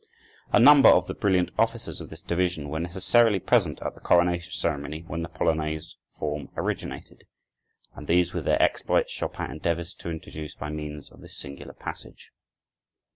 [0.51, 4.51] A number of the brilliant officers of this division were necessarily present at the coronation
[4.51, 7.27] ceremony when the polonaise form originated,
[7.93, 12.31] and these with their exploits Chopin endeavors to introduce by means of this singular passage.